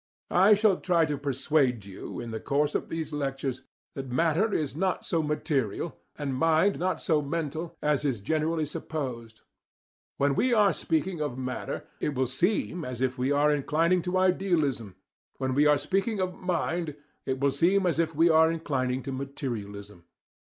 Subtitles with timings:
[0.33, 3.61] I shall try to persuade you, in the course of these lectures,
[3.93, 9.41] that matter is not so material and mind not so mental as is generally supposed.
[10.17, 14.17] When we are speaking of matter, it will seem as if we were inclining to
[14.17, 14.95] idealism;
[15.37, 16.95] when we are speaking of mind,
[17.27, 20.05] it will seem as if we were inclining to materialism.